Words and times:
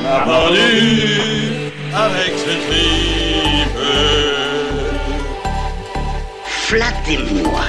On 0.00 0.06
a 0.06 0.24
vendu 0.24 1.72
avec 1.94 2.32
ce 2.38 2.50
tripe. 2.66 3.78
Flattez-moi. 6.44 7.60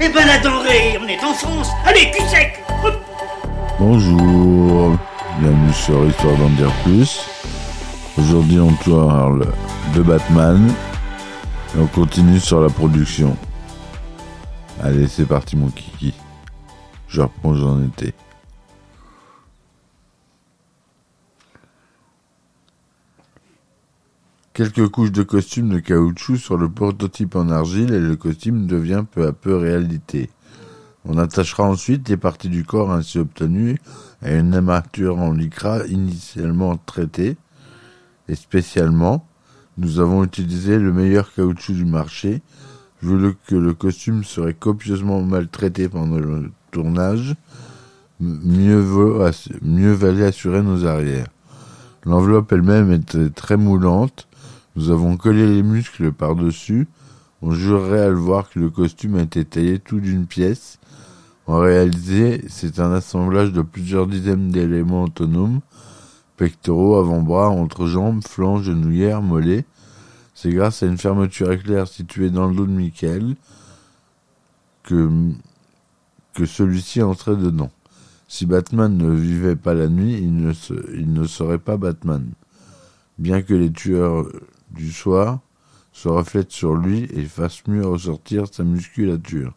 Eh 0.00 0.08
ben 0.08 0.26
la 0.26 0.38
denrée, 0.38 0.98
on 1.00 1.06
est 1.06 1.22
en 1.22 1.32
France. 1.34 1.68
Allez, 1.86 2.10
cul 2.10 2.26
sec. 2.28 2.64
Bonjour, 3.78 4.96
bienvenue 5.38 5.72
sur 5.72 6.04
Histoire 6.06 6.36
d'en 6.36 6.48
dire 6.50 6.72
plus. 6.82 7.20
Aujourd'hui 8.18 8.58
on 8.58 8.72
parle 8.72 9.46
de 9.94 10.02
Batman 10.02 10.72
et 11.76 11.80
on 11.80 11.86
continue 11.86 12.40
sur 12.40 12.60
la 12.60 12.68
production. 12.68 13.36
Allez 14.82 15.06
c'est 15.06 15.26
parti 15.26 15.56
mon 15.56 15.68
kiki. 15.68 16.14
Je 17.06 17.20
reprends 17.20 17.54
j'en 17.54 17.80
étais. 17.82 18.12
Quelques 24.54 24.86
couches 24.88 25.10
de 25.10 25.24
costume 25.24 25.68
de 25.70 25.80
caoutchouc 25.80 26.36
sur 26.36 26.56
le 26.56 26.68
prototype 26.68 27.34
en 27.34 27.48
argile 27.48 27.92
et 27.92 27.98
le 27.98 28.14
costume 28.14 28.68
devient 28.68 29.04
peu 29.10 29.26
à 29.26 29.32
peu 29.32 29.56
réalité. 29.56 30.30
On 31.04 31.18
attachera 31.18 31.64
ensuite 31.64 32.08
les 32.08 32.16
parties 32.16 32.50
du 32.50 32.62
corps 32.64 32.92
ainsi 32.92 33.18
obtenues 33.18 33.80
à 34.22 34.32
une 34.32 34.54
armature 34.54 35.18
en 35.18 35.32
lycra 35.32 35.84
initialement 35.88 36.76
traitée 36.76 37.36
et 38.28 38.36
spécialement, 38.36 39.26
nous 39.76 39.98
avons 39.98 40.22
utilisé 40.22 40.78
le 40.78 40.92
meilleur 40.92 41.34
caoutchouc 41.34 41.72
du 41.72 41.84
marché, 41.84 42.40
vu 43.02 43.34
que 43.48 43.56
le 43.56 43.74
costume 43.74 44.22
serait 44.22 44.54
copieusement 44.54 45.20
maltraité 45.20 45.88
pendant 45.88 46.18
le 46.18 46.52
tournage, 46.70 47.34
mieux, 48.20 48.84
mieux 49.62 49.92
valait 49.94 50.26
assurer 50.26 50.62
nos 50.62 50.86
arrières. 50.86 51.26
L'enveloppe 52.04 52.52
elle-même 52.52 52.92
était 52.92 53.30
très 53.30 53.56
moulante, 53.56 54.28
nous 54.76 54.90
avons 54.90 55.16
collé 55.16 55.46
les 55.46 55.62
muscles 55.62 56.12
par-dessus, 56.12 56.88
on 57.42 57.52
jurerait 57.52 58.00
à 58.00 58.08
le 58.08 58.16
voir 58.16 58.48
que 58.48 58.58
le 58.58 58.70
costume 58.70 59.16
a 59.16 59.22
été 59.22 59.44
taillé 59.44 59.78
tout 59.78 60.00
d'une 60.00 60.26
pièce. 60.26 60.78
En 61.46 61.58
réalité, 61.58 62.42
c'est 62.48 62.80
un 62.80 62.90
assemblage 62.90 63.52
de 63.52 63.60
plusieurs 63.60 64.06
dizaines 64.06 64.50
d'éléments 64.50 65.04
autonomes, 65.04 65.60
pectoraux, 66.36 66.96
avant-bras, 66.96 67.50
entrejambes, 67.50 68.22
flancs, 68.26 68.62
genouillères, 68.62 69.20
mollets. 69.20 69.66
C'est 70.34 70.52
grâce 70.52 70.82
à 70.82 70.86
une 70.86 70.98
fermeture 70.98 71.52
éclair 71.52 71.86
située 71.86 72.30
dans 72.30 72.48
le 72.48 72.54
dos 72.54 72.66
de 72.66 72.72
Michael 72.72 73.36
que, 74.82 75.10
que 76.32 76.46
celui-ci 76.46 77.02
entrait 77.02 77.36
dedans. 77.36 77.70
Si 78.26 78.46
Batman 78.46 78.96
ne 78.96 79.10
vivait 79.10 79.54
pas 79.54 79.74
la 79.74 79.88
nuit, 79.88 80.14
il 80.14 80.34
ne, 80.34 80.52
il 80.94 81.12
ne 81.12 81.26
serait 81.26 81.58
pas 81.58 81.76
Batman. 81.76 82.26
Bien 83.18 83.42
que 83.42 83.54
les 83.54 83.70
tueurs 83.70 84.26
du 84.74 84.92
soir 84.92 85.40
se 85.92 86.08
reflètent 86.08 86.52
sur 86.52 86.74
lui 86.74 87.04
et 87.14 87.24
fassent 87.24 87.66
mieux 87.66 87.86
ressortir 87.86 88.46
sa 88.52 88.64
musculature. 88.64 89.54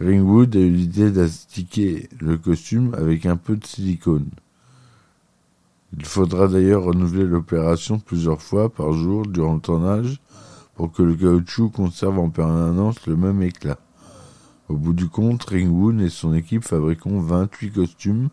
Ringwood 0.00 0.56
a 0.56 0.58
eu 0.58 0.70
l'idée 0.70 1.10
d'astiquer 1.12 2.08
le 2.20 2.36
costume 2.36 2.94
avec 2.94 3.24
un 3.26 3.36
peu 3.36 3.56
de 3.56 3.64
silicone. 3.64 4.28
Il 5.96 6.04
faudra 6.04 6.48
d'ailleurs 6.48 6.82
renouveler 6.82 7.24
l'opération 7.24 8.00
plusieurs 8.00 8.42
fois 8.42 8.68
par 8.68 8.92
jour 8.92 9.24
durant 9.24 9.54
le 9.54 9.60
tournage 9.60 10.20
pour 10.74 10.90
que 10.90 11.04
le 11.04 11.14
caoutchouc 11.14 11.70
conserve 11.70 12.18
en 12.18 12.30
permanence 12.30 13.06
le 13.06 13.14
même 13.14 13.40
éclat. 13.42 13.78
Au 14.68 14.74
bout 14.74 14.94
du 14.94 15.08
compte, 15.08 15.44
Ringwood 15.44 16.00
et 16.00 16.10
son 16.10 16.34
équipe 16.34 16.64
fabriqueront 16.64 17.20
28 17.20 17.70
costumes, 17.70 18.28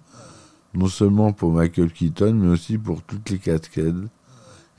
non 0.74 0.88
seulement 0.88 1.34
pour 1.34 1.52
Michael 1.52 1.92
Keaton, 1.92 2.34
mais 2.34 2.48
aussi 2.48 2.80
pour 2.80 3.04
toutes 3.04 3.30
les 3.30 3.38
cascades 3.38 4.08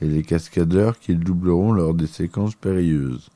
et 0.01 0.07
les 0.07 0.23
cascadeurs 0.23 0.99
qu'ils 0.99 1.19
doubleront 1.19 1.71
lors 1.71 1.93
des 1.93 2.07
séquences 2.07 2.55
périlleuses. 2.55 3.29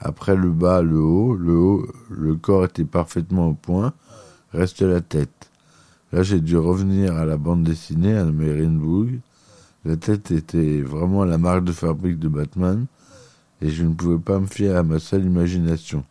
Après 0.00 0.36
le 0.36 0.50
bas, 0.50 0.82
le 0.82 0.98
haut, 0.98 1.34
le 1.34 1.56
haut, 1.56 1.86
le 2.10 2.34
corps 2.34 2.64
était 2.64 2.84
parfaitement 2.84 3.48
au 3.48 3.54
point, 3.54 3.92
reste 4.52 4.82
la 4.82 5.00
tête. 5.00 5.50
Là, 6.12 6.22
j'ai 6.22 6.40
dû 6.40 6.56
revenir 6.56 7.16
à 7.16 7.24
la 7.24 7.36
bande 7.36 7.64
dessinée, 7.64 8.16
à 8.16 8.24
Boog. 8.24 9.18
La 9.84 9.96
tête 9.96 10.30
était 10.30 10.80
vraiment 10.80 11.24
la 11.24 11.38
marque 11.38 11.64
de 11.64 11.72
fabrique 11.72 12.18
de 12.18 12.28
Batman, 12.28 12.86
et 13.60 13.70
je 13.70 13.84
ne 13.84 13.94
pouvais 13.94 14.18
pas 14.18 14.38
me 14.38 14.46
fier 14.46 14.76
à 14.76 14.82
ma 14.82 14.98
seule 14.98 15.24
imagination. 15.24 16.04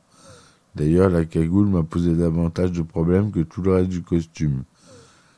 D'ailleurs, 0.75 1.09
la 1.09 1.25
cagoule 1.25 1.67
m'a 1.67 1.83
posé 1.83 2.15
davantage 2.15 2.71
de 2.71 2.81
problèmes 2.81 3.31
que 3.31 3.41
tout 3.41 3.61
le 3.61 3.73
reste 3.73 3.89
du 3.89 4.01
costume. 4.01 4.63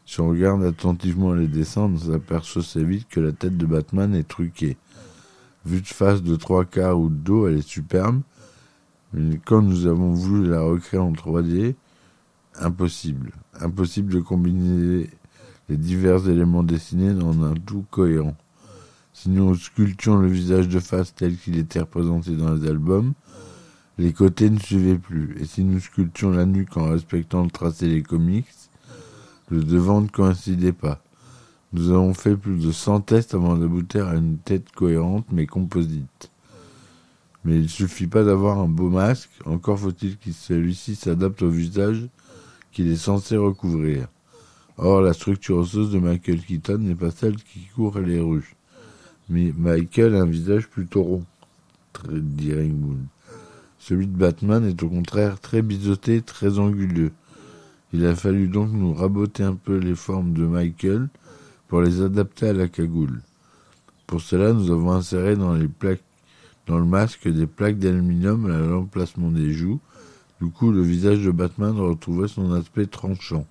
Si 0.05 0.21
on 0.21 0.29
regarde 0.29 0.63
attentivement 0.63 1.33
les 1.33 1.47
dessins, 1.47 1.89
on 1.93 1.97
s'aperçoit 1.97 2.61
assez 2.61 2.83
vite 2.83 3.07
que 3.09 3.19
la 3.19 3.31
tête 3.31 3.57
de 3.57 3.65
Batman 3.65 4.13
est 4.13 4.27
truquée. 4.27 4.77
Vue 5.65 5.81
de 5.81 5.87
face 5.87 6.21
de 6.21 6.35
trois 6.35 6.63
quarts 6.63 6.99
ou 6.99 7.09
de 7.09 7.15
dos, 7.15 7.47
elle 7.47 7.57
est 7.57 7.67
superbe, 7.67 8.21
mais 9.13 9.39
quand 9.43 9.63
nous 9.63 9.87
avons 9.87 10.13
voulu 10.13 10.47
la 10.47 10.61
recréer 10.61 10.99
en 10.99 11.11
3D, 11.11 11.73
impossible. 12.59 13.31
Impossible 13.59 14.13
de 14.13 14.19
combiner 14.19 15.09
les 15.69 15.77
divers 15.77 16.29
éléments 16.29 16.63
dessinés 16.63 17.13
dans 17.13 17.43
un 17.43 17.55
tout 17.55 17.85
cohérent. 17.89 18.35
Si 19.13 19.29
nous 19.29 19.55
sculptions 19.55 20.17
le 20.17 20.27
visage 20.27 20.67
de 20.67 20.79
face 20.79 21.15
tel 21.15 21.35
qu'il 21.35 21.57
était 21.57 21.79
représenté 21.79 22.35
dans 22.35 22.53
les 22.53 22.67
albums, 22.67 23.13
les 23.97 24.13
côtés 24.13 24.49
ne 24.49 24.59
suivaient 24.59 24.99
plus. 24.99 25.35
Et 25.39 25.45
si 25.45 25.63
nous 25.63 25.79
sculptions 25.79 26.29
la 26.29 26.45
nuque 26.45 26.77
en 26.77 26.91
respectant 26.91 27.43
le 27.43 27.49
tracé 27.49 27.87
des 27.87 28.03
comics, 28.03 28.45
le 29.49 29.63
devant 29.63 30.01
ne 30.01 30.07
coïncidait 30.07 30.71
pas. 30.71 31.01
Nous 31.73 31.91
avons 31.91 32.13
fait 32.13 32.35
plus 32.35 32.57
de 32.57 32.71
100 32.71 33.01
tests 33.01 33.33
avant 33.33 33.55
d'aboutir 33.55 34.07
à 34.07 34.15
une 34.15 34.37
tête 34.37 34.71
cohérente 34.71 35.25
mais 35.31 35.45
composite. 35.45 36.31
Mais 37.43 37.59
il 37.59 37.69
suffit 37.69 38.07
pas 38.07 38.23
d'avoir 38.23 38.59
un 38.59 38.67
beau 38.67 38.89
masque, 38.89 39.29
encore 39.45 39.79
faut-il 39.79 40.17
que 40.17 40.31
celui-ci 40.31 40.95
s'adapte 40.95 41.43
au 41.43 41.49
visage 41.49 42.07
qu'il 42.71 42.87
est 42.87 42.95
censé 42.95 43.37
recouvrir. 43.37 44.07
Or, 44.77 45.01
la 45.01 45.13
structure 45.13 45.57
osseuse 45.57 45.91
de 45.91 45.99
Michael 45.99 46.41
Keaton 46.41 46.79
n'est 46.79 46.95
pas 46.95 47.11
celle 47.11 47.37
qui 47.37 47.67
court 47.75 47.99
les 47.99 48.19
rues. 48.19 48.55
Mais 49.29 49.53
Michael 49.57 50.15
a 50.15 50.21
un 50.21 50.25
visage 50.25 50.67
plutôt 50.67 51.03
rond, 51.03 51.25
dit 52.09 52.53
Ringwood. 52.53 53.05
Celui 53.79 54.07
de 54.07 54.17
Batman 54.17 54.65
est 54.65 54.81
au 54.83 54.89
contraire 54.89 55.39
très 55.39 55.61
biseauté, 55.61 56.21
très 56.21 56.59
anguleux. 56.59 57.11
Il 57.97 58.05
a 58.05 58.13
fallu 58.13 58.49
donc 58.49 58.71
nous 58.73 58.93
raboter 58.93 59.43
un 59.43 59.55
peu 59.55 59.77
les 59.77 59.95
formes 59.95 60.33
de 60.33 60.45
Michael 60.45 61.07
pour 61.69 61.79
les 61.79 62.01
adapter 62.01 62.49
à 62.49 62.51
la 62.51 62.67
cagoule. 62.67 63.21
Pour 64.05 64.19
cela, 64.19 64.51
nous 64.51 64.69
avons 64.69 64.91
inséré 64.91 65.37
dans 65.37 65.57
dans 66.67 66.77
le 66.77 66.83
masque 66.83 67.29
des 67.29 67.47
plaques 67.47 67.79
d'aluminium 67.79 68.51
à 68.51 68.57
l'emplacement 68.57 69.31
des 69.31 69.53
joues. 69.53 69.79
Du 70.41 70.49
coup, 70.49 70.73
le 70.73 70.81
visage 70.81 71.23
de 71.23 71.31
Batman 71.31 71.73
retrouvait 71.79 72.27
son 72.27 72.51
aspect 72.51 72.85
tranchant. 72.85 73.45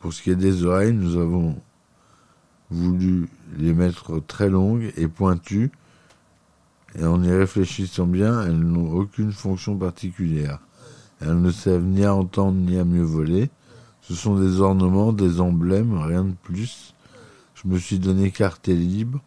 Pour 0.00 0.12
ce 0.12 0.22
qui 0.22 0.30
est 0.30 0.34
des 0.34 0.64
oreilles, 0.64 0.92
nous 0.92 1.16
avons 1.16 1.54
voulu 2.68 3.28
les 3.58 3.72
mettre 3.72 4.20
très 4.26 4.50
longues 4.50 4.92
et 4.96 5.06
pointues, 5.06 5.70
et 6.98 7.04
en 7.04 7.22
y 7.22 7.30
réfléchissant 7.30 8.06
bien, 8.08 8.42
elles 8.44 8.58
n'ont 8.58 8.90
aucune 8.90 9.30
fonction 9.30 9.76
particulière. 9.76 10.58
Elles 11.20 11.40
ne 11.40 11.52
servent 11.52 11.84
ni 11.84 12.04
à 12.04 12.12
entendre 12.12 12.58
ni 12.58 12.76
à 12.76 12.84
mieux 12.84 13.04
voler. 13.04 13.48
Ce 14.02 14.14
sont 14.14 14.34
des 14.34 14.60
ornements, 14.60 15.12
des 15.12 15.40
emblèmes, 15.40 15.96
rien 15.96 16.24
de 16.24 16.34
plus. 16.42 16.92
Je 17.54 17.68
me 17.68 17.78
suis 17.78 18.00
donné 18.00 18.32
carte 18.32 18.66
libre, 18.66 19.20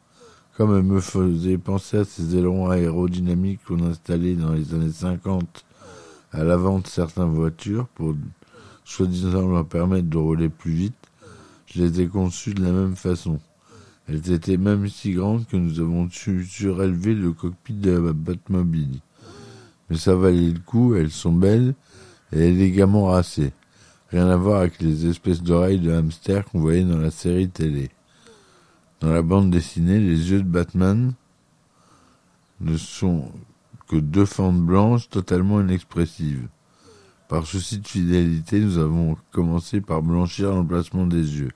comme 0.58 0.76
elle 0.76 0.84
me 0.84 1.00
faisait 1.00 1.58
penser 1.58 1.98
à 2.00 2.04
ces 2.06 2.36
ailerons 2.36 2.70
aérodynamiques 2.70 3.62
qu'on 3.66 3.84
installait 3.84 4.36
dans 4.36 4.52
les 4.52 4.74
années 4.74 4.92
50 4.92 5.66
à 6.34 6.44
l'avant 6.44 6.80
de 6.80 6.88
certaines 6.88 7.34
voitures 7.34 7.88
pour 7.96 8.16
soi-disant 8.84 9.48
leur 9.48 9.66
permettre 9.66 10.10
de 10.10 10.18
rouler 10.18 10.50
plus 10.50 10.74
vite. 10.74 10.94
Je 11.68 11.82
les 11.82 12.02
ai 12.02 12.08
conçues 12.08 12.54
de 12.54 12.64
la 12.64 12.72
même 12.72 12.98
façon. 12.98 13.40
Elles 14.08 14.30
étaient 14.30 14.58
même 14.58 14.90
si 14.90 15.14
grandes 15.14 15.48
que 15.48 15.56
nous 15.56 15.80
avons 15.80 16.10
su 16.10 16.46
surélever 16.46 17.16
le 17.16 17.32
cockpit 17.32 17.74
de 17.74 17.92
la 17.92 18.14
Batmobile. 18.14 19.00
Mais 19.90 19.98
ça 19.98 20.16
valait 20.16 20.52
le 20.52 20.60
coup, 20.60 20.96
elles 20.96 21.12
sont 21.12 21.32
belles 21.32 21.76
et 22.34 22.50
élégamment 22.50 23.06
racées. 23.06 23.54
Rien 24.10 24.30
à 24.30 24.36
voir 24.38 24.62
avec 24.62 24.82
les 24.82 25.08
espèces 25.08 25.42
d'oreilles 25.42 25.80
de 25.80 25.92
hamster 25.92 26.46
qu'on 26.46 26.60
voyait 26.60 26.84
dans 26.84 26.98
la 26.98 27.12
série 27.12 27.50
télé. 27.50 27.90
Dans 29.00 29.12
la 29.12 29.22
bande 29.22 29.52
dessinée, 29.52 30.00
les 30.00 30.32
yeux 30.32 30.42
de 30.42 30.48
Batman 30.48 31.14
ne 32.62 32.78
sont 32.78 33.32
que 33.88 33.98
deux 33.98 34.26
fentes 34.26 34.62
blanches 34.62 35.10
totalement 35.10 35.62
inexpressives. 35.62 36.48
Par 37.28 37.46
souci 37.46 37.80
de 37.80 37.88
fidélité, 37.88 38.60
nous 38.60 38.78
avons 38.78 39.18
commencé 39.32 39.82
par 39.82 40.02
blanchir 40.02 40.52
l'emplacement 40.52 41.08
des 41.08 41.40
yeux. 41.40 41.52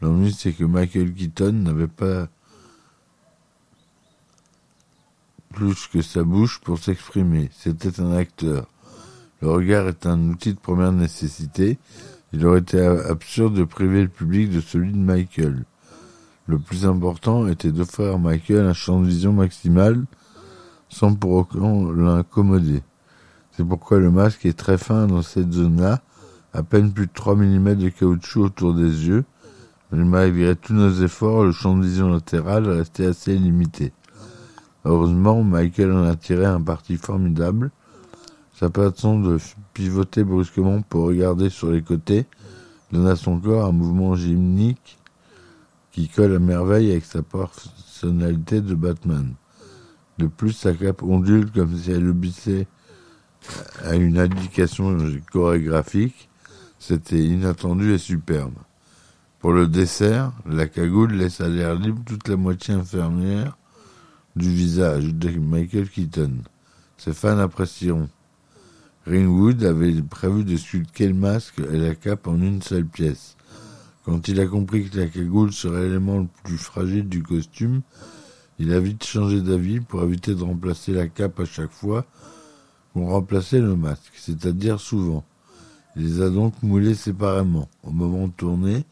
L'ennui, 0.00 0.32
c'est 0.32 0.52
que 0.52 0.64
Michael 0.64 1.12
Keaton 1.12 1.52
n'avait 1.52 1.88
pas 1.88 2.28
plus 5.50 5.86
que 5.86 6.02
sa 6.02 6.22
bouche 6.24 6.60
pour 6.60 6.78
s'exprimer. 6.78 7.50
C'était 7.52 8.00
un 8.00 8.12
acteur. 8.12 8.68
Le 9.44 9.50
regard 9.50 9.88
est 9.88 10.06
un 10.06 10.30
outil 10.30 10.54
de 10.54 10.58
première 10.58 10.92
nécessité. 10.92 11.78
Il 12.32 12.46
aurait 12.46 12.60
été 12.60 12.80
absurde 12.80 13.52
de 13.52 13.64
priver 13.64 14.00
le 14.00 14.08
public 14.08 14.48
de 14.48 14.62
celui 14.62 14.90
de 14.90 14.96
Michael. 14.96 15.66
Le 16.46 16.58
plus 16.58 16.86
important 16.86 17.46
était 17.46 17.70
d'offrir 17.70 18.14
à 18.14 18.18
Michael 18.18 18.64
un 18.64 18.72
champ 18.72 19.02
de 19.02 19.06
vision 19.06 19.34
maximal 19.34 20.02
sans 20.88 21.14
pour 21.14 21.32
autant 21.32 21.92
l'incommoder. 21.92 22.82
C'est 23.50 23.68
pourquoi 23.68 23.98
le 23.98 24.10
masque 24.10 24.46
est 24.46 24.56
très 24.56 24.78
fin 24.78 25.06
dans 25.06 25.20
cette 25.20 25.52
zone-là, 25.52 26.00
à 26.54 26.62
peine 26.62 26.90
plus 26.90 27.06
de 27.06 27.12
3 27.12 27.36
mm 27.36 27.74
de 27.74 27.90
caoutchouc 27.90 28.44
autour 28.44 28.72
des 28.72 29.08
yeux, 29.08 29.24
mais 29.92 30.04
malgré 30.04 30.56
tous 30.56 30.72
nos 30.72 30.90
efforts, 31.02 31.44
le 31.44 31.52
champ 31.52 31.76
de 31.76 31.82
vision 31.82 32.08
latéral 32.08 32.66
restait 32.66 33.04
assez 33.04 33.36
limité. 33.36 33.92
Heureusement, 34.86 35.42
Michael 35.42 35.92
en 35.92 36.04
a 36.04 36.16
tiré 36.16 36.46
un 36.46 36.62
parti 36.62 36.96
formidable. 36.96 37.72
Sa 38.54 38.70
façon 38.70 39.18
de 39.18 39.38
pivoter 39.72 40.22
brusquement 40.22 40.80
pour 40.82 41.06
regarder 41.06 41.50
sur 41.50 41.72
les 41.72 41.82
côtés 41.82 42.26
donne 42.92 43.08
à 43.08 43.16
son 43.16 43.40
corps 43.40 43.66
un 43.66 43.72
mouvement 43.72 44.14
gymnique 44.14 44.98
qui 45.90 46.08
colle 46.08 46.36
à 46.36 46.38
merveille 46.38 46.92
avec 46.92 47.04
sa 47.04 47.22
personnalité 47.22 48.60
de 48.60 48.76
Batman. 48.76 49.34
De 50.18 50.28
plus, 50.28 50.52
sa 50.52 50.72
cape 50.72 51.02
ondule 51.02 51.50
comme 51.50 51.76
si 51.76 51.90
elle 51.90 52.08
obéissait 52.08 52.68
à 53.82 53.96
une 53.96 54.18
indication 54.18 54.96
chorégraphique. 55.32 56.28
C'était 56.78 57.24
inattendu 57.24 57.92
et 57.92 57.98
superbe. 57.98 58.54
Pour 59.40 59.52
le 59.52 59.66
dessert, 59.66 60.32
la 60.46 60.66
cagoule 60.68 61.14
laisse 61.14 61.40
à 61.40 61.48
l'air 61.48 61.74
libre 61.74 62.02
toute 62.06 62.28
la 62.28 62.36
moitié 62.36 62.74
inférieure 62.74 63.58
du 64.36 64.48
visage 64.48 65.12
de 65.12 65.30
Michael 65.38 65.88
Keaton. 65.88 66.38
Ses 66.96 67.12
fans 67.12 67.38
apprécieront. 67.38 68.08
Ringwood 69.06 69.62
avait 69.64 70.00
prévu 70.00 70.44
de 70.44 70.56
sculpter 70.56 71.08
le 71.08 71.14
masque 71.14 71.58
et 71.58 71.76
la 71.76 71.94
cape 71.94 72.26
en 72.26 72.40
une 72.40 72.62
seule 72.62 72.86
pièce. 72.86 73.36
Quand 74.04 74.28
il 74.28 74.40
a 74.40 74.46
compris 74.46 74.88
que 74.88 74.98
la 74.98 75.06
cagoule 75.06 75.52
serait 75.52 75.82
l'élément 75.82 76.20
le 76.20 76.28
plus 76.42 76.56
fragile 76.56 77.08
du 77.08 77.22
costume, 77.22 77.82
il 78.58 78.72
a 78.72 78.80
vite 78.80 79.04
changé 79.04 79.42
d'avis 79.42 79.80
pour 79.80 80.02
éviter 80.02 80.34
de 80.34 80.42
remplacer 80.42 80.92
la 80.92 81.06
cape 81.08 81.38
à 81.40 81.44
chaque 81.44 81.70
fois 81.70 82.06
qu'on 82.92 83.08
remplaçait 83.08 83.60
le 83.60 83.76
masque, 83.76 84.12
c'est-à-dire 84.16 84.80
souvent. 84.80 85.24
Il 85.96 86.06
les 86.06 86.22
a 86.22 86.30
donc 86.30 86.62
moulés 86.62 86.94
séparément. 86.94 87.68
Au 87.82 87.90
moment 87.90 88.28
de 88.28 88.32
tourner, 88.32 88.84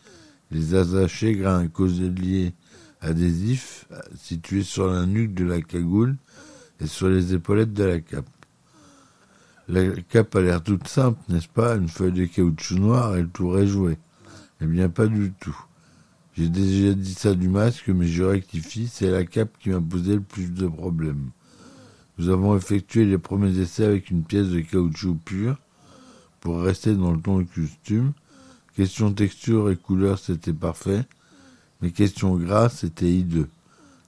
il 0.50 0.58
les 0.58 0.74
a 0.74 0.80
attachés 0.80 1.34
grâce 1.34 1.54
à 1.54 1.58
un 1.58 1.68
coselier 1.68 2.52
adhésif 3.00 3.86
situé 4.16 4.62
sur 4.62 4.88
la 4.88 5.06
nuque 5.06 5.32
de 5.32 5.44
la 5.44 5.62
cagoule 5.62 6.16
et 6.80 6.86
sur 6.86 7.08
les 7.08 7.32
épaulettes 7.32 7.72
de 7.72 7.84
la 7.84 8.00
cape. 8.00 8.28
La 9.68 9.90
cape 10.08 10.34
a 10.34 10.40
l'air 10.40 10.62
toute 10.62 10.88
simple, 10.88 11.20
n'est-ce 11.28 11.48
pas? 11.48 11.76
Une 11.76 11.88
feuille 11.88 12.12
de 12.12 12.24
caoutchouc 12.24 12.78
noir 12.78 13.16
et 13.16 13.22
le 13.22 13.28
tour. 13.28 13.56
Eh 13.60 14.66
bien, 14.66 14.88
pas 14.88 15.06
du 15.06 15.32
tout. 15.38 15.56
J'ai 16.34 16.48
déjà 16.48 16.94
dit 16.94 17.14
ça 17.14 17.34
du 17.34 17.48
masque, 17.48 17.88
mais 17.88 18.06
je 18.06 18.22
rectifie, 18.22 18.88
c'est 18.88 19.10
la 19.10 19.24
cape 19.24 19.56
qui 19.60 19.70
m'a 19.70 19.80
posé 19.80 20.14
le 20.14 20.20
plus 20.20 20.52
de 20.52 20.66
problèmes. 20.66 21.30
Nous 22.18 22.28
avons 22.28 22.56
effectué 22.56 23.04
les 23.04 23.18
premiers 23.18 23.58
essais 23.58 23.84
avec 23.84 24.10
une 24.10 24.24
pièce 24.24 24.48
de 24.48 24.60
caoutchouc 24.60 25.16
pur 25.24 25.56
pour 26.40 26.60
rester 26.60 26.94
dans 26.94 27.12
le 27.12 27.20
ton 27.20 27.38
du 27.38 27.46
costume. 27.46 28.12
Question 28.74 29.12
texture 29.12 29.70
et 29.70 29.76
couleur, 29.76 30.18
c'était 30.18 30.52
parfait. 30.52 31.04
Mais 31.80 31.90
question 31.90 32.36
grâce, 32.36 32.78
c'était 32.78 33.10
hideux. 33.10 33.48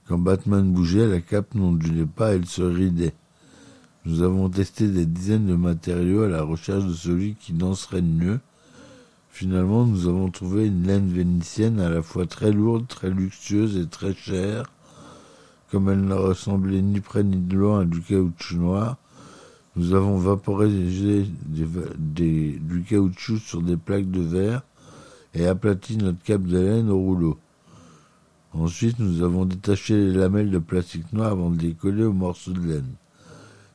Quand 0.08 0.18
Batman 0.18 0.70
bougeait, 0.72 1.06
la 1.06 1.20
cape 1.20 1.54
n'ondulait 1.54 2.06
pas, 2.06 2.34
elle 2.34 2.46
se 2.46 2.62
ridait. 2.62 3.14
Nous 4.06 4.20
avons 4.20 4.50
testé 4.50 4.88
des 4.88 5.06
dizaines 5.06 5.46
de 5.46 5.54
matériaux 5.54 6.24
à 6.24 6.28
la 6.28 6.42
recherche 6.42 6.84
de 6.84 6.92
celui 6.92 7.36
qui 7.36 7.54
danserait 7.54 8.02
mieux. 8.02 8.38
Finalement, 9.30 9.86
nous 9.86 10.06
avons 10.08 10.30
trouvé 10.30 10.66
une 10.66 10.86
laine 10.86 11.08
vénitienne 11.08 11.80
à 11.80 11.88
la 11.88 12.02
fois 12.02 12.26
très 12.26 12.52
lourde, 12.52 12.86
très 12.86 13.08
luxueuse 13.08 13.78
et 13.78 13.86
très 13.86 14.12
chère. 14.12 14.66
Comme 15.70 15.88
elle 15.88 16.04
ne 16.04 16.12
ressemblait 16.12 16.82
ni 16.82 17.00
près 17.00 17.24
ni 17.24 17.38
de 17.38 17.56
loin 17.56 17.80
à 17.80 17.84
du 17.86 18.02
caoutchouc 18.02 18.58
noir, 18.58 18.98
nous 19.74 19.94
avons 19.94 20.18
vaporisé 20.18 21.26
du 21.46 22.84
caoutchouc 22.86 23.38
sur 23.38 23.62
des 23.62 23.78
plaques 23.78 24.10
de 24.10 24.20
verre 24.20 24.62
et 25.32 25.46
aplati 25.46 25.96
notre 25.96 26.22
cape 26.22 26.44
de 26.44 26.58
laine 26.58 26.90
au 26.90 26.98
rouleau. 26.98 27.38
Ensuite, 28.52 28.98
nous 28.98 29.22
avons 29.24 29.46
détaché 29.46 29.96
les 29.96 30.12
lamelles 30.12 30.50
de 30.50 30.58
plastique 30.58 31.10
noir 31.14 31.32
avant 31.32 31.48
de 31.48 31.60
les 31.62 31.72
coller 31.72 32.04
aux 32.04 32.12
morceaux 32.12 32.52
de 32.52 32.60
laine. 32.60 32.92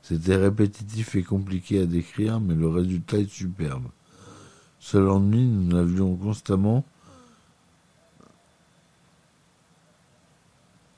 C'était 0.09 0.37
répétitif 0.37 1.13
et 1.13 1.21
compliqué 1.21 1.81
à 1.81 1.85
décrire, 1.85 2.39
mais 2.39 2.55
le 2.55 2.67
résultat 2.67 3.19
est 3.19 3.29
superbe. 3.29 3.83
Seul 4.79 5.07
ennui, 5.07 5.45
nous 5.45 5.77
avions 5.77 6.15
constamment 6.15 6.83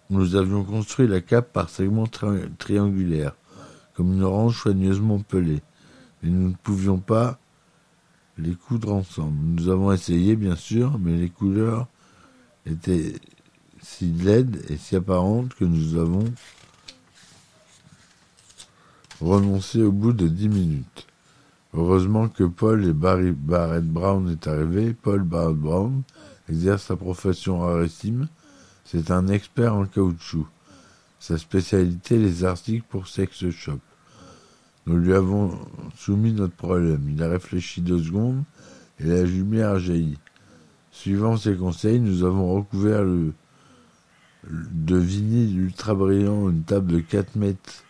Nous 0.10 0.38
avions 0.38 0.64
construit 0.64 1.08
la 1.08 1.20
cape 1.20 1.52
par 1.52 1.70
segments 1.70 2.08
triangulaires, 2.58 3.36
comme 3.96 4.14
une 4.14 4.24
orange 4.24 4.62
soigneusement 4.62 5.20
pelée, 5.20 5.62
mais 6.24 6.30
nous 6.30 6.50
ne 6.50 6.56
pouvions 6.56 7.00
pas 7.00 7.38
les 8.38 8.56
coudre 8.56 8.94
ensemble. 8.94 9.38
Nous 9.42 9.68
avons 9.68 9.92
essayé, 9.92 10.38
bien 10.38 10.56
sûr, 10.56 10.98
mais 11.00 11.18
les 11.18 11.30
couleurs 11.30 11.88
étaient 12.66 13.16
si 13.82 14.06
laides 14.06 14.66
et 14.70 14.78
si 14.78 14.96
apparentes 14.96 15.54
que 15.54 15.66
nous 15.66 15.98
avons 15.98 16.24
renoncé 19.22 19.82
au 19.82 19.92
bout 19.92 20.14
de 20.14 20.28
dix 20.28 20.50
minutes. 20.50 21.08
Heureusement 21.74 22.28
que 22.28 22.44
Paul 22.44 22.86
et 22.86 22.94
Barry 22.94 23.32
Barrett 23.32 23.86
Brown 23.86 24.30
est 24.30 24.48
arrivé. 24.48 24.94
Paul 24.94 25.24
Barrett 25.24 25.56
Brown 25.56 26.02
exerce 26.50 26.84
sa 26.84 26.96
profession 26.98 27.60
rarissime. 27.60 28.28
C'est 28.84 29.12
un 29.12 29.28
expert 29.28 29.76
en 29.76 29.86
caoutchouc. 29.86 30.48
Sa 31.20 31.38
spécialité, 31.38 32.18
les 32.18 32.44
articles 32.44 32.86
pour 32.90 33.08
sex 33.08 33.50
shop. 33.52 33.80
Nous 34.88 34.98
lui 34.98 35.14
avons 35.14 35.58
soumis 35.96 36.34
notre 36.34 36.56
problème. 36.56 37.08
Il 37.10 37.22
a 37.24 37.30
réfléchi 37.30 37.82
deux 37.82 38.04
secondes 38.04 38.44
et 39.00 39.06
la 39.06 39.24
lumière 39.24 39.70
a 39.70 39.80
jailli. 39.80 40.18
Suivant 40.92 41.38
ses 41.38 41.56
conseils, 41.56 42.00
nous 42.00 42.24
avons 42.24 42.54
recouvert 42.54 43.04
le, 43.04 43.34
de 44.50 44.98
vinyle 44.98 45.58
ultra 45.60 45.94
brillant 45.94 46.50
une 46.50 46.64
table 46.64 46.94
de 46.94 47.00
4 47.00 47.36
mètres 47.36 47.84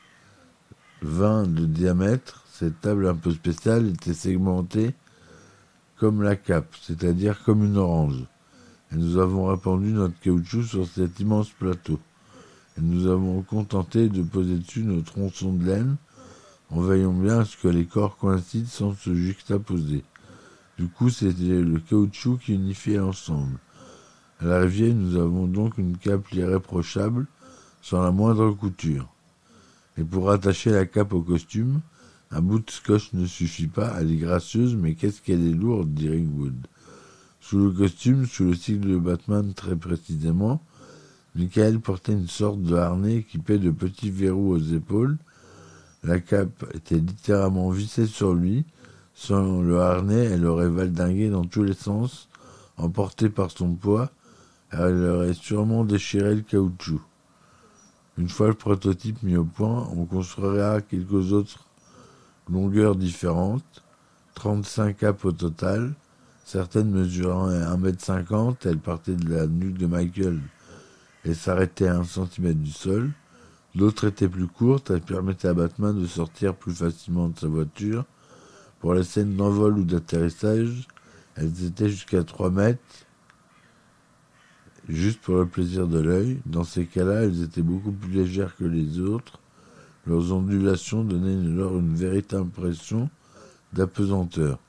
20 1.02 1.54
de 1.54 1.66
diamètre 1.66 2.42
cette 2.62 2.80
table 2.80 3.08
un 3.08 3.16
peu 3.16 3.32
spéciale 3.32 3.88
était 3.88 4.14
segmentée 4.14 4.94
comme 5.98 6.22
la 6.22 6.36
cape, 6.36 6.76
c'est-à-dire 6.80 7.44
comme 7.44 7.66
une 7.66 7.78
orange. 7.78 8.24
Et 8.92 8.98
nous 8.98 9.18
avons 9.18 9.48
répandu 9.48 9.94
notre 9.94 10.20
caoutchouc 10.20 10.64
sur 10.64 10.88
cet 10.88 11.20
immense 11.20 11.50
plateau. 11.50 12.00
Et 12.78 12.82
nous 12.82 13.08
avons 13.08 13.42
contenté 13.42 14.10
de 14.10 14.22
poser 14.22 14.60
dessus 14.60 14.84
nos 14.84 15.02
tronçons 15.02 15.54
de 15.54 15.66
laine, 15.66 15.96
en 16.70 16.82
veillant 16.82 17.14
bien 17.14 17.40
à 17.40 17.46
ce 17.46 17.58
que 17.58 17.68
les 17.68 17.86
corps 17.86 18.18
coïncident 18.18 18.70
sans 18.70 18.94
se 18.94 19.16
juxtaposer. 19.16 20.04
Du 20.78 20.88
coup, 20.88 21.10
c'était 21.10 21.62
le 21.62 21.80
caoutchouc 21.80 22.38
qui 22.46 22.54
unifiait 22.54 22.98
l'ensemble. 22.98 23.58
À 24.40 24.46
l'arrivée, 24.46 24.94
nous 24.94 25.16
avons 25.16 25.48
donc 25.48 25.80
une 25.80 25.98
cape 25.98 26.32
irréprochable, 26.32 27.26
sans 27.82 28.04
la 28.04 28.12
moindre 28.12 28.52
couture. 28.52 29.11
Et 30.02 30.04
pour 30.04 30.32
attacher 30.32 30.72
la 30.72 30.88
cape 30.88 31.14
au 31.14 31.22
costume, 31.22 31.80
un 32.32 32.42
bout 32.42 32.58
de 32.58 32.72
scotch 32.72 33.14
ne 33.14 33.28
suffit 33.28 33.68
pas, 33.68 33.98
elle 34.00 34.12
est 34.12 34.16
gracieuse, 34.16 34.76
mais 34.76 34.96
qu'est-ce 34.96 35.22
qu'elle 35.22 35.48
est 35.48 35.54
lourde, 35.54 35.94
dit 35.94 36.10
Ringwood. 36.10 36.56
Sous 37.40 37.60
le 37.60 37.70
costume, 37.70 38.26
sous 38.26 38.46
le 38.46 38.56
cycle 38.56 38.88
de 38.88 38.98
Batman 38.98 39.54
très 39.54 39.76
précisément, 39.76 40.60
Michael 41.36 41.80
portait 41.80 42.14
une 42.14 42.28
sorte 42.28 42.64
de 42.64 42.76
harnais 42.76 43.18
équipé 43.18 43.60
de 43.60 43.70
petits 43.70 44.10
verrous 44.10 44.56
aux 44.56 44.74
épaules. 44.74 45.20
La 46.04 46.20
cape 46.20 46.66
était 46.74 46.98
littéralement 46.98 47.70
vissée 47.70 48.08
sur 48.08 48.34
lui. 48.34 48.66
Sans 49.14 49.62
le 49.62 49.82
harnais, 49.82 50.26
elle 50.26 50.48
aurait 50.48 50.68
valdingué 50.68 51.30
dans 51.30 51.46
tous 51.46 51.62
les 51.62 51.76
sens, 51.76 52.28
emportée 52.76 53.30
par 53.30 53.52
son 53.52 53.76
poids, 53.76 54.10
elle 54.72 55.04
aurait 55.04 55.36
sûrement 55.36 55.86
déchiré 55.86 56.34
le 56.34 56.42
caoutchouc. 56.42 57.02
Une 58.18 58.30
fois 58.30 58.48
le 58.48 58.54
prototype 58.54 59.24
mis 59.24 59.38
au 59.38 59.46
point, 59.46 59.88
on 59.96 60.06
construira 60.06 60.82
quelques 60.82 61.32
autres 61.32 61.66
longueurs 62.50 62.96
différentes, 62.96 63.84
35 64.36 64.98
capes 64.98 65.26
au 65.26 65.32
total, 65.32 65.94
certaines 66.46 66.92
mesurant 66.92 67.50
1m50, 67.50 68.58
elles 68.66 68.80
partaient 68.80 69.16
de 69.16 69.34
la 69.34 69.48
nuque 69.48 69.78
de 69.78 69.88
Michael 69.88 70.40
et 71.24 71.34
s'arrêtait 71.34 71.88
à 71.88 71.98
un 71.98 72.04
centimètre 72.04 72.60
du 72.60 72.72
sol. 72.72 73.12
L'autre 73.76 74.06
était 74.08 74.28
plus 74.28 74.48
courte, 74.48 74.92
elle 74.92 75.02
permettait 75.02 75.48
à 75.48 75.54
Batman 75.54 75.98
de 75.98 76.06
sortir 76.06 76.56
plus 76.56 76.74
facilement 76.74 77.30
de 77.30 77.40
sa 77.40 77.48
voiture. 77.48 78.04
Pour 78.80 78.94
les 78.94 79.04
scènes 79.04 79.38
d'envol 79.38 79.78
ou 79.78 79.84
d'atterrissage, 79.86 80.88
elles 81.36 81.66
étaient 81.66 81.90
jusqu'à 81.90 82.24
3 82.24 82.50
mètres, 82.50 82.82
juste 84.92 85.22
pour 85.22 85.36
le 85.36 85.46
plaisir 85.46 85.88
de 85.88 86.00
l'œil. 86.00 86.40
Dans 86.46 86.64
ces 86.64 86.86
cas-là, 86.86 87.24
elles 87.24 87.44
étaient 87.44 87.62
beaucoup 87.62 87.92
plus 87.92 88.12
légères 88.12 88.56
que 88.56 88.66
les 88.66 89.00
autres. 89.00 89.40
Leurs 90.06 90.34
ondulations 90.34 91.04
donnaient 91.04 91.52
alors 91.52 91.78
une 91.78 91.96
véritable 91.96 92.48
impression 92.48 93.10
d'apesanteur. 93.74 94.60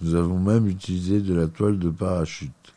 Nous 0.00 0.14
avons 0.14 0.38
même 0.38 0.68
utilisé 0.68 1.20
de 1.20 1.34
la 1.34 1.48
toile 1.48 1.78
de 1.78 1.90
parachute. 1.90 2.74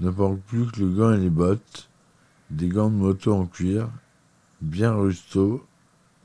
Ne 0.00 0.10
plus 0.10 0.66
que 0.66 0.80
le 0.80 0.88
gant 0.88 1.12
et 1.12 1.18
les 1.18 1.30
bottes, 1.30 1.88
des 2.50 2.68
gants 2.68 2.90
de 2.90 2.96
moto 2.96 3.32
en 3.32 3.46
cuir, 3.46 3.88
bien 4.60 4.92
rustaux, 4.92 5.64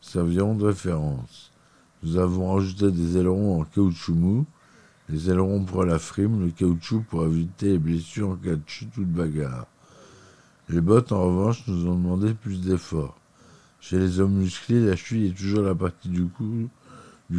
serviront 0.01 0.55
de 0.55 0.65
référence. 0.65 1.51
Nous 2.01 2.17
avons 2.17 2.55
ajouté 2.55 2.91
des 2.91 3.17
ailerons 3.17 3.61
en 3.61 3.65
caoutchouc 3.65 4.15
mou, 4.15 4.45
les 5.09 5.29
ailerons 5.29 5.63
pour 5.63 5.83
la 5.83 5.97
frime, 5.97 6.45
le 6.45 6.51
caoutchouc 6.51 7.03
pour 7.09 7.25
éviter 7.25 7.71
les 7.71 7.79
blessures 7.79 8.29
en 8.29 8.35
cas 8.35 8.55
de 8.55 8.61
chute 8.67 8.95
ou 8.97 9.03
de 9.03 9.11
bagarre. 9.11 9.65
Les 10.69 10.81
bottes, 10.81 11.11
en 11.11 11.23
revanche, 11.23 11.63
nous 11.67 11.87
ont 11.87 11.95
demandé 11.95 12.35
plus 12.35 12.61
d'efforts. 12.61 13.17
Chez 13.81 13.97
les 13.97 14.19
hommes 14.19 14.37
musclés, 14.37 14.85
la 14.85 14.95
cheville 14.95 15.31
est 15.31 15.37
toujours 15.37 15.63
la 15.63 15.73
partie 15.73 16.09
du 16.09 16.27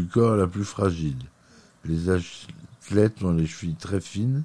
corps 0.07 0.37
la 0.37 0.49
plus 0.49 0.65
fragile. 0.65 1.19
Les 1.85 2.11
athlètes 2.11 3.23
ont 3.23 3.33
les 3.33 3.47
chevilles 3.47 3.77
très 3.77 4.01
fines 4.01 4.43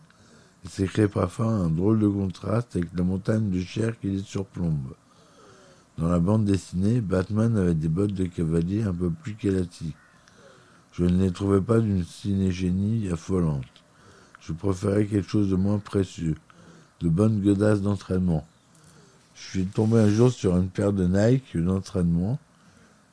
et 0.79 0.85
crée 0.85 1.07
parfois 1.07 1.47
un 1.47 1.69
drôle 1.69 1.99
de 1.99 2.07
contraste 2.07 2.75
avec 2.75 2.89
la 2.95 3.03
montagne 3.03 3.49
de 3.49 3.59
chair 3.59 3.99
qui 3.99 4.07
les 4.09 4.21
surplombe. 4.21 4.93
Dans 5.97 6.09
la 6.09 6.19
bande 6.19 6.45
dessinée, 6.45 7.01
Batman 7.01 7.57
avait 7.57 7.73
des 7.73 7.87
bottes 7.87 8.13
de 8.13 8.25
cavalier 8.25 8.83
un 8.83 8.93
peu 8.93 9.09
plus 9.09 9.33
qu'élastiques. 9.33 9.95
Je 10.97 11.03
ne 11.03 11.21
les 11.25 11.31
trouvais 11.31 11.59
pas 11.59 11.81
d'une 11.81 12.05
cinégénie 12.05 13.09
affolante. 13.11 13.65
Je 14.39 14.53
préférais 14.53 15.05
quelque 15.05 15.27
chose 15.27 15.49
de 15.49 15.57
moins 15.57 15.77
précieux, 15.77 16.35
de 17.01 17.09
bonnes 17.09 17.41
godasses 17.41 17.81
d'entraînement. 17.81 18.47
Je 19.35 19.49
suis 19.49 19.65
tombé 19.65 19.99
un 19.99 20.07
jour 20.07 20.31
sur 20.31 20.55
une 20.55 20.69
paire 20.69 20.93
de 20.93 21.05
Nike 21.05 21.57
d'entraînement, 21.57 22.39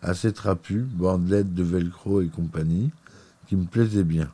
assez 0.00 0.32
trapue, 0.32 0.82
bandelettes 0.82 1.54
de 1.54 1.64
velcro 1.64 2.20
et 2.20 2.28
compagnie, 2.28 2.92
qui 3.48 3.56
me 3.56 3.66
plaisait 3.66 4.04
bien. 4.04 4.30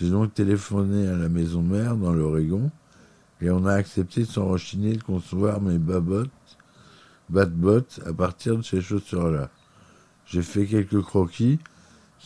J'ai 0.00 0.08
donc 0.08 0.32
téléphoné 0.32 1.08
à 1.08 1.16
la 1.16 1.28
maison 1.28 1.60
mère 1.60 1.96
dans 1.96 2.14
l'Oregon, 2.14 2.70
et 3.42 3.50
on 3.50 3.66
a 3.66 3.74
accepté 3.74 4.24
sans 4.24 4.46
rechigner 4.46 4.96
de 4.96 5.02
concevoir 5.02 5.60
mes 5.60 5.76
babottes, 5.76 6.30
batbottes 7.28 8.00
à 8.06 8.14
partir 8.14 8.56
de 8.56 8.62
ces 8.62 8.80
chaussures-là. 8.80 9.50
J'ai 10.24 10.42
fait 10.42 10.64
quelques 10.64 11.02
croquis, 11.02 11.58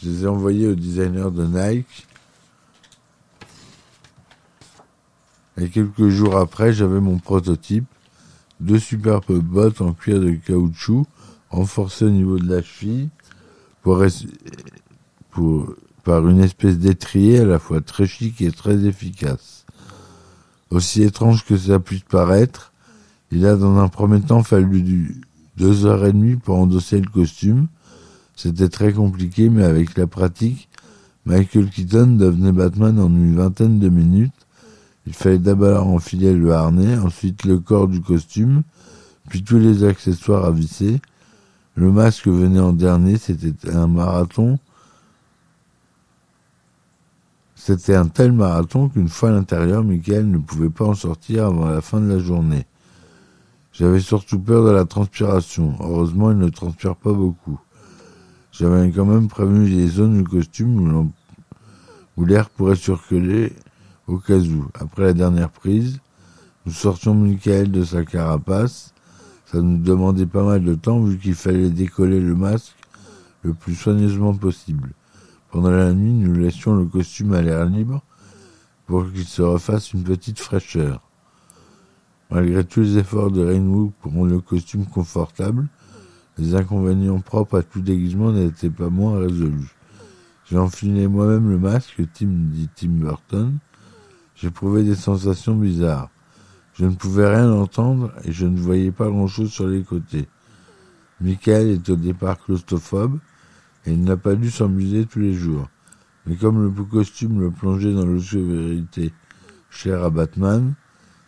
je 0.03 0.11
les 0.11 0.25
ai 0.25 0.27
envoyés 0.27 0.69
au 0.69 0.75
designer 0.75 1.31
de 1.31 1.45
Nike, 1.45 2.07
et 5.59 5.69
quelques 5.69 6.09
jours 6.09 6.37
après, 6.37 6.73
j'avais 6.73 7.01
mon 7.01 7.19
prototype, 7.19 7.87
deux 8.61 8.79
superbes 8.79 9.39
bottes 9.39 9.81
en 9.81 9.93
cuir 9.93 10.21
de 10.21 10.33
caoutchouc, 10.33 11.07
renforcées 11.51 12.05
au 12.05 12.11
niveau 12.11 12.39
de 12.39 12.55
la 12.55 12.63
cheville, 12.63 13.09
pour, 13.83 14.05
pour 15.31 15.75
par 16.07 16.29
une 16.29 16.41
espèce 16.41 16.79
d'étrier 16.79 17.41
à 17.41 17.45
la 17.45 17.59
fois 17.59 17.81
très 17.81 18.07
chic 18.07 18.41
et 18.41 18.53
très 18.53 18.85
efficace. 18.85 19.65
Aussi 20.71 21.03
étrange 21.03 21.45
que 21.45 21.57
ça 21.57 21.81
puisse 21.81 22.03
paraître, 22.03 22.73
il 23.33 23.45
a 23.45 23.57
dans 23.57 23.77
un 23.79 23.89
premier 23.89 24.21
temps 24.21 24.45
fallu 24.45 25.21
deux 25.57 25.85
heures 25.85 26.05
et 26.07 26.13
demie 26.13 26.37
pour 26.37 26.59
endosser 26.59 27.01
le 27.01 27.09
costume. 27.09 27.67
C'était 28.37 28.69
très 28.69 28.93
compliqué, 28.93 29.49
mais 29.49 29.65
avec 29.65 29.97
la 29.97 30.07
pratique, 30.07 30.69
Michael 31.25 31.71
Keaton 31.71 32.17
devenait 32.17 32.53
Batman 32.53 33.01
en 33.01 33.09
une 33.09 33.35
vingtaine 33.35 33.79
de 33.79 33.89
minutes. 33.89 34.33
Il 35.07 35.15
fallait 35.15 35.39
d'abord 35.39 35.89
enfiler 35.89 36.35
le 36.35 36.53
harnais, 36.53 36.99
ensuite 36.99 37.45
le 37.45 37.59
corps 37.59 37.89
du 37.89 38.03
costume, 38.03 38.63
puis 39.31 39.43
tous 39.43 39.59
les 39.59 39.85
accessoires 39.85 40.45
à 40.45 40.51
visser. 40.51 41.01
Le 41.77 41.91
masque 41.91 42.29
venait 42.29 42.61
en 42.61 42.75
dernier, 42.75 43.17
c'était 43.17 43.71
un 43.71 43.87
marathon. 43.87 44.59
C'était 47.55 47.97
un 47.97 48.07
tel 48.07 48.33
marathon 48.33 48.91
qu'une 48.91 49.09
fois 49.09 49.31
à 49.31 49.33
l'intérieur, 49.33 49.83
Michael 49.83 50.31
ne 50.31 50.39
pouvait 50.39 50.71
pas 50.71 50.85
en 50.85 50.95
sortir 50.95 51.47
avant 51.47 51.67
la 51.67 51.81
fin 51.81 52.01
de 52.01 52.07
la 52.07 52.19
journée. 52.19 52.67
J'avais 53.73 54.01
surtout 54.01 54.39
peur 54.39 54.65
de 54.65 54.71
la 54.71 54.85
transpiration. 54.85 55.75
Heureusement, 55.81 56.31
il 56.31 56.39
ne 56.39 56.49
transpire 56.49 56.97
pas 56.97 57.13
beaucoup. 57.13 57.59
J'avais 58.59 58.91
quand 58.91 59.05
même 59.05 59.29
prévenu 59.29 59.67
les 59.67 59.87
zones 59.87 60.23
du 60.23 60.25
costume 60.25 61.11
où 62.17 62.25
l'air 62.25 62.49
pourrait 62.49 62.75
circuler 62.75 63.53
au 64.07 64.17
cas 64.17 64.39
où. 64.39 64.65
Après 64.81 65.03
la 65.03 65.13
dernière 65.13 65.51
prise, 65.51 66.01
nous 66.65 66.73
sortions 66.73 67.15
Michael 67.15 67.71
de 67.71 67.85
sa 67.85 68.03
carapace. 68.07 68.95
Ça 69.45 69.61
nous 69.61 69.77
demandait 69.77 70.25
pas 70.25 70.43
mal 70.43 70.65
de 70.65 70.75
temps 70.75 71.03
vu 71.03 71.19
qu'il 71.19 71.35
fallait 71.35 71.69
décoller 71.69 72.19
le 72.19 72.35
masque 72.35 72.75
le 73.43 73.53
plus 73.53 73.75
soigneusement 73.75 74.33
possible. 74.33 74.93
Pendant 75.51 75.71
la 75.71 75.93
nuit, 75.93 76.15
nous 76.15 76.33
laissions 76.33 76.77
le 76.77 76.87
costume 76.87 77.35
à 77.35 77.43
l'air 77.43 77.67
libre 77.67 78.01
pour 78.87 79.13
qu'il 79.13 79.27
se 79.27 79.43
refasse 79.43 79.93
une 79.93 80.03
petite 80.03 80.39
fraîcheur. 80.39 81.03
Malgré 82.31 82.65
tous 82.65 82.81
les 82.81 82.97
efforts 82.97 83.31
de 83.31 83.45
Rainwood 83.45 83.93
pour 84.01 84.13
rendre 84.13 84.31
le 84.31 84.41
costume 84.41 84.87
confortable, 84.87 85.69
les 86.39 86.55
inconvénients 86.55 87.21
propres 87.21 87.59
à 87.59 87.63
tout 87.63 87.81
déguisement 87.81 88.33
n'étaient 88.33 88.71
pas 88.71 88.91
moins 88.91 89.19
résolus. 89.19 89.75
J'ai 90.49 90.59
enfilé 90.59 91.09
moi-même 91.09 91.51
le 91.51 91.59
masque, 91.59 92.03
Tim 92.15 92.29
dit 92.29 92.69
Tim 92.75 92.91
Burton. 92.91 93.59
J'éprouvais 94.37 94.85
des 94.85 94.95
sensations 94.95 95.57
bizarres. 95.57 96.11
Je 96.75 96.85
ne 96.85 96.95
pouvais 96.95 97.35
rien 97.35 97.51
entendre 97.51 98.13
et 98.25 98.33
je 98.33 98.47
ne 98.47 98.59
voyais 98.59 98.93
pas 98.93 99.09
grand-chose 99.09 99.51
sur 99.51 99.67
les 99.67 99.83
côtés. 99.83 100.29
Michael 101.21 101.71
est 101.71 101.89
au 101.89 101.97
départ 101.97 102.39
claustrophobe 102.39 103.19
et 103.87 103.93
il 103.93 104.05
n'a 104.05 104.19
pas 104.19 104.35
dû 104.35 104.51
s'amuser 104.51 105.07
tous 105.07 105.21
les 105.21 105.33
jours. 105.33 105.69
Mais 106.27 106.37
comme 106.37 106.63
le 106.63 106.85
costume 106.85 107.41
le 107.41 107.51
plongeait 107.51 107.95
dans 107.95 108.05
l'obscurité 108.05 109.13
chère 109.71 110.05
à 110.05 110.11
Batman, 110.11 110.75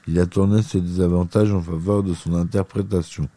il 0.07 0.19
a 0.21 0.27
tourné 0.27 0.63
ses 0.63 0.81
désavantages 0.81 1.53
en 1.53 1.63
faveur 1.63 2.03
de 2.03 2.15
son 2.15 2.35
interprétation. 2.35 3.29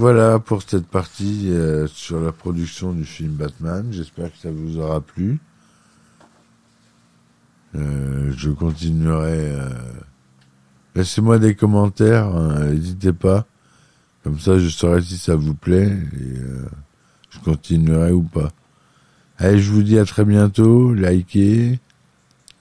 Voilà 0.00 0.38
pour 0.38 0.62
cette 0.62 0.86
partie 0.86 1.50
euh, 1.50 1.86
sur 1.86 2.20
la 2.20 2.32
production 2.32 2.94
du 2.94 3.04
film 3.04 3.32
Batman. 3.32 3.86
J'espère 3.90 4.32
que 4.32 4.38
ça 4.38 4.50
vous 4.50 4.78
aura 4.78 5.02
plu. 5.02 5.38
Euh, 7.74 8.32
je 8.34 8.48
continuerai. 8.48 9.52
Euh... 9.52 9.68
Laissez-moi 10.94 11.38
des 11.38 11.54
commentaires, 11.54 12.28
hein, 12.28 12.64
n'hésitez 12.70 13.12
pas. 13.12 13.44
Comme 14.24 14.40
ça, 14.40 14.58
je 14.58 14.70
saurai 14.70 15.02
si 15.02 15.18
ça 15.18 15.36
vous 15.36 15.54
plaît 15.54 15.94
je 17.28 17.38
continuerai 17.40 18.12
ou 18.12 18.22
pas. 18.22 18.48
Allez, 19.36 19.58
je 19.58 19.70
vous 19.70 19.82
dis 19.82 19.98
à 19.98 20.06
très 20.06 20.24
bientôt. 20.24 20.94
Likez, 20.94 21.78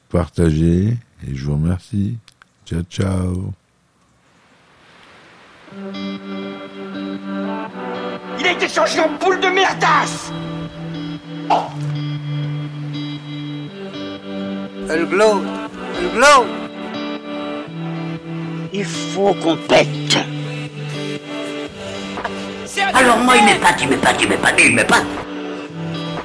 partagez 0.10 0.98
et 1.26 1.36
je 1.36 1.46
vous 1.46 1.54
remercie. 1.54 2.18
Ciao, 2.66 2.82
ciao. 2.84 3.54
Il 8.40 8.48
a 8.48 8.52
été 8.52 8.70
changé 8.70 9.02
en 9.02 9.10
boule 9.20 9.40
de 9.42 9.48
merdasse. 9.48 10.32
Oh. 11.50 11.64
Elle 14.90 15.06
glow. 15.06 15.42
Elle 15.98 16.10
glow. 16.18 16.46
Il 18.72 18.86
faut 18.86 19.34
qu'on 19.34 19.58
pète. 19.58 20.18
Alors 22.94 23.18
moi 23.18 23.36
il 23.38 23.46
m'épate, 23.46 23.82
il 23.82 23.90
m'épate, 23.90 24.16
il 24.22 24.30
m'épate, 24.30 24.62
il 24.64 24.76
m'épate 24.76 25.06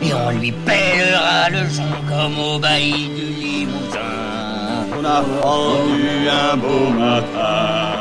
Et 0.03 0.15
on 0.15 0.31
lui 0.31 0.53
pèlera 0.53 1.51
le 1.51 1.69
son 1.69 1.83
comme 2.09 2.39
au 2.39 2.59
bailli 2.59 3.09
du 3.09 3.27
Limousin. 3.43 3.99
On 4.97 5.05
a 5.05 5.23
pendu 5.41 6.29
un 6.29 6.57
beau 6.57 6.91
matin. 6.91 7.99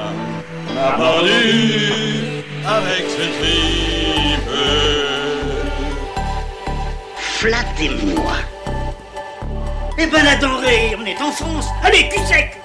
On 0.69 0.87
a 0.87 0.91
pendu 0.97 2.43
avec 2.65 3.05
ce 3.09 3.23
tripe 3.39 3.92
Flattez-moi. 7.43 8.35
Eh 9.97 10.05
ben 10.05 10.23
la 10.23 10.37
denrée, 10.37 10.95
on 10.97 11.05
est 11.05 11.21
en 11.21 11.29
France. 11.29 11.67
Allez, 11.83 12.07
cul 12.07 12.25
sec 12.25 12.62